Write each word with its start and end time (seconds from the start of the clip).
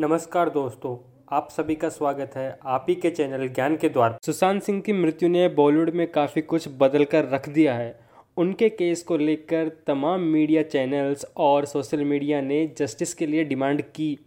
नमस्कार 0.00 0.48
दोस्तों, 0.50 0.96
आप 1.32 1.48
सभी 1.50 1.74
का 1.74 1.88
स्वागत 1.88 2.32
है 2.36 2.58
आप 2.66 2.86
ही 2.88 2.94
के 2.94 3.10
चैनल 3.10 3.46
ज्ञान 3.48 3.76
के 3.76 3.88
द्वार 3.88 4.16
सुशांत 4.26 4.62
सिंह 4.62 4.80
की 4.80 4.92
मृत्यु 4.92 5.28
ने 5.28 5.46
बॉलीवुड 5.48 5.90
में 5.90 6.06
काफ़ी 6.12 6.42
कुछ 6.42 6.68
बदल 6.78 7.04
कर 7.04 7.28
रख 7.28 7.48
दिया 7.48 7.74
है। 7.74 7.98
उनके 8.36 8.68
केस 8.68 9.02
को 9.02 9.16
लेकर 9.16 9.70
तमाम 9.86 10.20
मीडिया 10.22 10.62
चैनल्स 10.62 11.24
और 11.36 11.64
सोशल 11.64 12.04
मीडिया 12.04 12.40
ने 12.40 12.66
जस्टिस 12.78 13.14
के 13.14 13.26
लिए 13.26 13.44
डिमांड 13.44 13.82
की। 13.94 14.18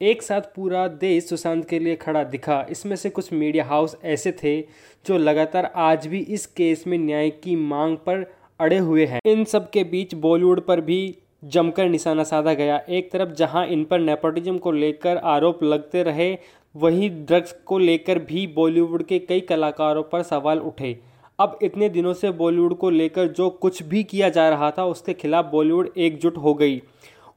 एक 0.00 0.22
साथ 0.22 0.54
पूरा 0.56 0.86
देश 0.88 1.28
सुशांत 1.28 1.68
के 1.68 1.78
लिए 1.78 1.96
खड़ा 1.96 2.24
दिखा। 2.24 2.64
इसमें 2.70 2.96
से 2.96 3.10
कुछ 3.10 3.32
मीडिया 3.32 3.64
हाउस 3.64 3.96
ऐसे 4.04 4.32
थे 4.42 4.60
जो 5.06 5.18
लगातार 5.18 5.72
आज 5.76 6.06
भी 6.06 6.20
इस 6.20 6.46
केस 6.46 6.86
में 6.86 6.98
न्याय 6.98 7.30
की 7.30 7.56
मांग 7.56 7.96
पर 7.96 8.24
अड़े 8.60 8.78
हुए 8.78 9.06
हैं। 9.06 9.20
इन 9.26 9.44
सब 9.44 9.70
के 9.70 9.84
बीच 9.84 10.14
बॉलीवुड 10.14 10.66
पर 10.66 10.80
भी 10.80 11.18
जमकर 11.42 11.88
निशाना 11.88 12.24
साधा 12.24 12.54
गया। 12.54 12.76
एक 12.88 13.10
तरफ़ 13.12 13.30
जहाँ 13.30 13.66
इन 13.66 13.84
पर 13.84 13.98
नेपोटिज्म 13.98 14.58
को 14.58 14.72
लेकर 14.72 15.16
आरोप 15.16 15.62
लगते 15.62 16.02
रहे, 16.02 16.36
वहीं 16.74 17.10
ड्रग्स 17.26 17.54
को 17.66 17.78
लेकर 17.78 18.18
भी 18.18 18.46
बॉलीवुड 18.46 19.02
के 19.02 19.18
कई 19.18 19.40
कलाकारों 19.40 20.02
पर 20.02 20.22
सवाल 20.22 20.58
उठे। 20.58 20.98
अब 21.38 21.58
इतने 21.62 21.88
दिनों 21.88 22.12
से 22.14 22.30
बॉलीवुड 22.30 22.74
को 22.74 22.90
लेकर 22.90 23.28
जो 23.28 23.48
कुछ 23.50 23.82
भी 23.82 24.02
किया 24.04 24.28
जा 24.28 24.48
रहा 24.48 24.70
था, 24.70 24.84
उसके 24.84 25.12
खिलाफ 25.12 25.44
बॉलीवुड 25.44 25.90
एकजुट 25.96 26.36
हो 26.36 26.54
गई। 26.54 26.80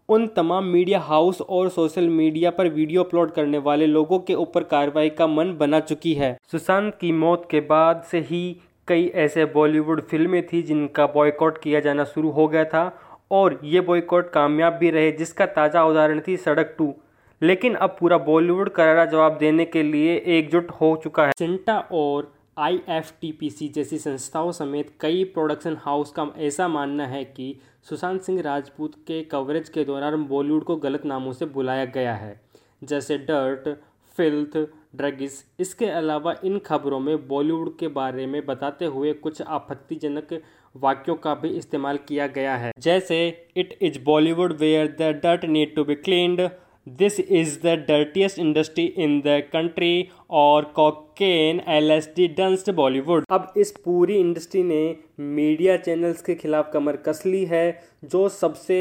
उन 0.09 0.27
तमाम 0.27 0.65
मीडिया 0.65 0.99
हाउस 0.99 1.41
और 1.41 1.69
सोशल 1.69 2.07
मीडिया 2.09 2.49
पर 2.51 2.67
वीडियो 2.69 3.03
अपलोड 3.03 3.31
करने 3.31 3.57
वाले 3.57 3.87
लोगों 3.87 4.19
के 4.19 4.33
ऊपर 4.33 4.63
कार्रवाई 4.63 5.09
का 5.09 5.27
मन 5.27 5.55
बना 5.57 5.79
चुकी 5.79 6.13
है। 6.13 6.37
सुशांत 6.51 6.97
की 7.01 7.11
मौत 7.11 7.47
के 7.51 7.59
बाद 7.59 8.03
से 8.11 8.19
ही 8.19 8.57
कई 8.87 9.07
ऐसे 9.15 9.45
बॉलीवुड 9.45 10.01
फ़िल्में 10.01 10.45
थी 10.47 10.61
जिनका 10.61 11.05
बॉयकॉट 11.05 11.57
किया 11.57 11.79
जाना 11.79 12.03
शुरू 12.03 12.29
हो 12.29 12.47
गया 12.47 12.63
था 12.65 12.85
और 13.35 13.59
ये 13.63 13.81
बॉयकॉट 13.81 14.29
कामयाब 14.29 14.73
भी 14.73 14.89
रहे, 14.89 15.11
जिसका 15.13 15.45
ताज़ा 15.47 15.83
उदाहरण 15.85 16.21
थी 16.27 16.37
सड़क 16.37 16.75
टू। 16.77 16.93
लेकिन 17.41 17.73
अब 17.75 17.95
पूरा 17.99 18.17
बॉलीवुड 18.25 18.69
करारा 18.69 19.05
जवाब 19.05 19.37
देने 19.37 19.65
के 19.65 19.83
लिए 19.83 20.15
एकजुट 20.37 20.71
हो 20.71 20.95
चुका 21.03 21.25
है। 21.25 21.31
सिंटा 21.37 21.77
और 21.93 22.33
आईएफटीपीसी 22.57 23.67
जैसी 23.67 23.97
संस्थाओं 23.97 24.51
समेत 24.51 24.91
कई 24.99 25.23
प्रोडक्शन 25.33 25.77
हाउस 25.79 26.11
का 26.11 26.27
ऐसा 26.39 26.67
मानना 26.67 27.05
है 27.07 27.23
कि 27.25 27.55
सुशांत 27.89 28.21
सिंह 28.21 28.41
राजपूत 28.41 28.93
के 29.07 29.21
कवरेज 29.23 29.69
के 29.69 29.83
दौरान 29.83 30.23
बॉलीवुड 30.25 30.63
को 30.63 30.75
गलत 30.77 31.05
नामों 31.05 31.33
से 31.33 31.45
बुलाया 31.47 31.85
गया 31.85 32.13
है। 32.13 32.39
जैसे 32.83 33.17
डर्ट 33.17 33.67
फिल्थ 34.17 34.57
ड्रगिस 34.95 35.43
इसके 35.59 35.85
अलावा 35.91 36.35
इन 36.45 36.57
खबरों 36.65 36.99
में 36.99 37.27
बॉलीवुड 37.27 37.77
के 37.77 37.87
बारे 37.95 38.25
में 38.27 38.45
बताते 38.45 38.85
हुए 38.87 39.13
कुछ 39.23 39.41
आपत्तिजनक 39.41 40.39
वाक्यों 40.75 41.15
का 41.15 41.33
भी 41.35 41.49
इस्तेमाल 41.57 41.99
किया 42.07 42.27
गया 42.27 42.55
है। 42.55 42.71
जैसे 42.81 43.17
it 43.57 43.77
is 43.81 43.99
Bollywood 44.05 44.53
where 44.59 44.95
the 44.99 45.11
dirt 45.23 45.45
need 45.47 45.75
to 45.75 45.83
be 45.83 45.95
cleaned 45.97 46.49
this 46.87 47.19
is 47.19 47.57
the 47.59 47.75
dirtiest 47.87 48.39
industry 48.39 48.85
in 48.97 49.19
the 49.21 49.41
country 49.53 50.07
और 50.31 50.63
कॉकेन 50.75 51.61
एल 51.67 51.91
एस 51.91 52.11
डी 52.15 52.27
डंस्ट 52.37 52.69
बॉलीवुड 52.73 53.25
अब 53.31 53.53
इस 53.57 53.71
पूरी 53.85 54.17
इंडस्ट्री 54.17 54.63
ने 54.63 54.83
मीडिया 55.19 55.77
चैनल्स 55.77 56.21
के 56.21 56.35
खिलाफ 56.35 56.69
कमर 56.73 56.95
कस 57.05 57.23
ली 57.25 57.43
है, 57.45 57.81
जो 58.03 58.27
सबसे 58.29 58.77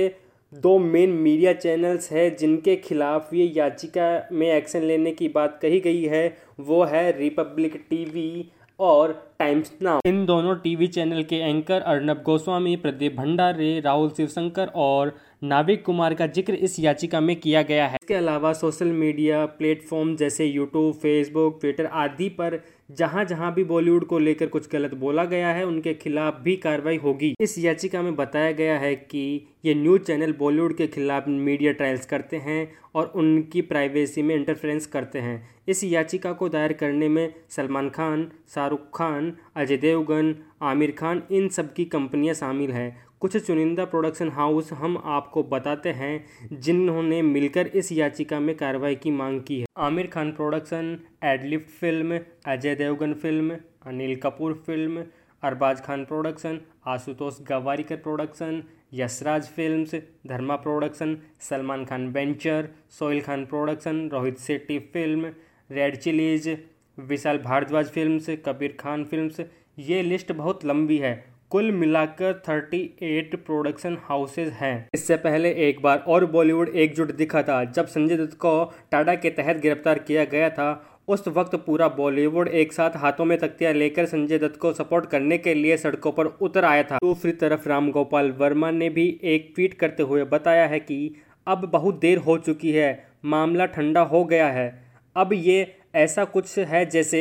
दो 0.55 0.77
मेन 0.79 1.11
मीडिया 1.11 1.53
चैनल्स 1.53 2.11
हैं, 2.13 2.37
जिनके 2.37 2.75
खिलाफ 2.77 3.33
ये 3.35 3.45
याचिका 3.57 4.29
में 4.33 4.47
एक्शन 4.49 4.83
लेने 4.83 5.13
की 5.13 5.29
बात 5.29 5.59
कही 5.63 5.81
गई 5.81 6.03
है, 6.03 6.37
वो 6.61 6.83
है 6.85 7.11
रिपब्लिक 7.19 7.75
टीवी 7.91 8.51
और 8.79 9.13
टाइम्स 9.39 9.73
नाउ 9.83 10.01
इन 10.07 10.25
दोनों 10.27 10.55
टीवी 10.57 10.87
चैनल 10.89 11.23
के 11.23 11.37
एंकर 11.39 11.81
अर्नब 11.83 12.23
गोस्वामी, 12.23 12.77
प्रदीप 12.77 13.17
भंडारे, 13.17 13.81
राहुल 13.81 14.11
शिवशंकर 14.11 14.71
और 14.77 15.15
नाविक 15.45 15.85
कुमार 15.85 16.15
का 16.15 16.27
ज़िक्र 16.27 16.55
इस 16.57 16.79
याचिका 16.81 17.21
में 17.21 17.35
किया 17.37 17.63
गया 17.63 17.87
है। 17.87 17.99
इसके 18.03 18.15
अलावा 18.15 18.53
सोशल 18.53 18.93
मीडिया 18.93 19.45
प्लेटफॉर्म 19.59 20.15
जैसे 20.17 20.45
यूट्यूब 20.45 20.95
फेसबुक 20.95 21.59
ट्विटर 21.61 21.87
आदि 21.95 22.29
पर 22.29 22.59
जहाँ 22.91 23.25
जहाँ 23.25 23.53
भी 23.55 23.65
बॉलीवुड 23.65 24.05
को 24.05 24.19
लेकर 24.19 24.47
कुछ 24.47 24.71
गलत 24.73 24.95
बोला 24.95 25.25
गया 25.25 25.49
है, 25.49 25.67
उनके 25.67 25.95
खिलाफ 25.95 26.41
भी 26.43 26.57
कार्रवाई 26.57 26.97
होगी। 26.97 27.35
इस 27.41 27.59
याचिका 27.59 28.03
में 28.03 28.15
बताया 28.17 28.53
गया 28.53 28.79
है 28.79 28.95
कि 28.97 29.47
ये 29.65 29.75
न्यूज़ 29.75 30.03
चैनल 30.03 30.33
बॉलीवुड 30.39 30.77
के 30.77 30.87
खिलाफ 30.87 31.29
मीडिया 31.29 31.73
ट्रायल्स 31.73 32.07
करते 32.07 32.37
हैं 32.39 32.69
और 32.95 33.13
उनकी 33.15 33.63
प्राइवेसी 33.63 34.23
में 34.23 34.35
इंटरफेरेंस 34.35 34.87
करते 34.87 35.19
हैं। 35.19 35.43
इस 35.69 35.85
याचिका 35.85 36.33
को 36.33 36.49
दायर 36.49 36.73
करने 36.73 37.09
में 37.09 37.33
सलमान 37.51 37.89
खान, 37.91 38.29
शाहरुख 38.55 38.91
खान, 38.95 39.33
अजय 39.57 39.77
देवगन, 39.77 40.35
आमिर 40.63 40.95
खान 40.99 41.23
इन 41.31 41.49
सब 41.49 41.73
की 41.75 41.85
कंपनियाँ 41.87 42.35
शामिल 42.35 42.73
हैं। 42.73 43.05
कुछ 43.25 43.37
चुनिंदा 43.37 43.85
प्रोडक्शन 43.85 44.29
हाउस 44.31 44.73
हम 44.73 44.97
आपको 45.09 45.43
बताते 45.45 45.91
हैं, 45.91 46.25
जिन्होंने 46.55 47.21
मिलकर 47.23 47.67
इस 47.75 47.91
याचिका 47.93 48.41
में 48.41 48.55
कार्रवाई 48.57 48.95
की 48.95 49.11
मांग 49.11 49.41
की 49.43 49.59
है। 49.61 49.67
Aamir 49.85 50.07
Khan 50.07 50.33
production 50.33 50.99
एडलिफ्ट 51.25 51.71
film 51.71 52.19
Ajay 52.47 52.75
Devgn 52.75 53.15
film 53.15 53.57
Anil 53.87 54.15
Kapoor 54.17 54.63
film 54.67 55.05
Arbaaz 55.43 55.81
Khan 55.81 56.05
production 56.05 56.61
Ashutosh 56.87 57.41
Gowariker 57.49 57.97
production 58.05 58.63
Yash Raj 58.95 59.49
films 59.57 59.95
Dharma 60.29 60.57
production 60.63 61.19
Salman 61.49 61.85
Khan 61.85 62.09
venture 62.13 62.69
Sohail 62.99 63.21
Khan 63.23 63.45
production 63.47 64.09
Rohit 64.13 64.41
Shetty 64.41 64.79
film 64.95 65.33
Red 65.71 65.97
Chillies 65.99 66.57
Vishal 66.99 67.39
Bhardwaj 67.45 67.89
films 67.91 68.31
Kabir 68.47 68.77
Khan 68.81 69.05
films 69.05 69.41
ये 69.81 70.03
list 70.03 70.33
बहुत 70.35 70.65
लंबी 70.65 70.99
है। 70.99 71.23
कुल 71.51 71.71
मिलाकर 71.73 72.33
38 72.41 73.35
production 73.37 73.97
houses 74.03 74.49
हैं। 74.53 74.89
इससे 74.95 75.17
पहले 75.17 75.51
एक 75.69 75.83
बार 75.83 75.99
और 76.09 76.25
बॉलीवुड 76.27 76.69
एकजुट 76.69 77.13
दिखा 77.13 77.43
था। 77.43 77.63
जब 77.65 77.87
संजय 77.87 78.17
दत्त 78.17 78.37
को 78.37 78.73
टाटा 78.91 79.15
के 79.15 79.31
तहत 79.31 79.57
गिरफ़्तार 79.57 79.99
किया 79.99 80.25
गया 80.25 80.49
था, 80.51 80.67
उस 81.09 81.29
वक्त 81.29 81.55
पूरा 81.57 81.89
बॉलीवुड 81.89 82.49
एक 82.49 82.73
साथ 82.73 82.97
हाथों 82.97 83.25
में 83.25 83.37
तख्तियाँ 83.39 83.73
लेकर 83.73 84.07
संजय 84.07 84.39
दत्त 84.39 84.57
को 84.57 84.73
सपोर्ट 84.73 85.07
करने 85.07 85.39
के 85.39 85.55
लिए 85.55 85.77
सड़कों 85.77 86.13
पर 86.13 86.27
उतर 86.27 86.65
आया 86.65 86.83
था। 86.83 86.97
दूसरी 86.97 87.33
तरफ़ 87.33 87.69
राम 87.69 87.91
गोपाल 87.91 88.31
वर्मा 88.31 88.71
ने 88.71 88.89
भी 88.91 89.07
एक 89.25 89.53
ट्वीट 89.55 89.75
करते 89.75 90.03
हुए 90.03 90.25
बताया 90.25 90.67
है 90.67 90.81
कि 90.81 90.99
अब 91.47 91.71
बहुत 91.71 92.01
देर 92.01 92.19
हो 92.19 92.39
चुकी 92.39 92.73
है, 92.73 93.07
मामला 93.25 93.67
ठंडा 93.67 94.01
हो 94.03 94.25
गया 94.25 94.49
है। 94.49 94.69
अब 95.17 95.33
ये 95.33 95.75
ऐसा 95.95 96.25
कुछ 96.25 96.59
है 96.59 96.85
जैसे 96.87 97.21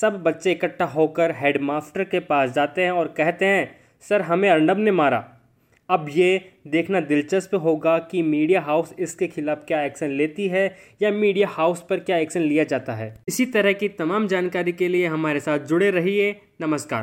सब 0.00 0.22
बच्चे 0.22 0.52
इकट्ठा 0.52 0.84
होकर 0.84 1.30
हेडमास्टर 1.30 2.04
के 2.04 2.20
पास 2.20 2.50
जाते 2.50 2.82
हैं 2.82 2.90
और 2.90 3.08
कहते 3.08 3.44
हैं, 3.44 3.76
सर, 4.00 4.20
हमें 4.20 4.50
अर्नब 4.50 4.78
ने 4.78 4.90
मारा। 4.90 5.28
अब 5.90 6.06
ये 6.10 6.50
देखना 6.66 7.00
दिलचस्प 7.00 7.54
होगा 7.54 7.98
कि 7.98 8.22
मीडिया 8.22 8.60
हाउस 8.60 8.94
इसके 8.98 9.26
खिलाफ 9.26 9.64
क्या 9.68 9.82
एक्शन 9.82 10.10
लेती 10.10 10.48
है 10.48 10.76
या 11.02 11.10
मीडिया 11.10 11.48
हाउस 11.48 11.86
पर 11.90 12.00
क्या 12.00 12.16
एक्शन 12.16 12.40
लिया 12.40 12.64
जाता 12.64 12.92
है। 12.92 13.14
इसी 13.28 13.46
तरह 13.46 13.72
की 13.72 13.88
तमाम 13.88 14.26
जानकारी 14.26 14.72
के 14.72 14.88
लिए 14.88 15.06
हमारे 15.06 15.40
साथ 15.40 15.58
जुड़े 15.58 15.90
रहिए। 15.90 16.40
नमस्कार। 16.60 17.02